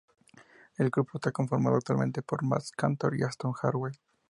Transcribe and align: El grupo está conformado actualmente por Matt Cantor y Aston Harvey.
El 0.79 0.89
grupo 0.89 1.19
está 1.19 1.31
conformado 1.31 1.75
actualmente 1.75 2.23
por 2.23 2.41
Matt 2.43 2.69
Cantor 2.75 3.15
y 3.15 3.21
Aston 3.21 3.53
Harvey. 3.61 3.91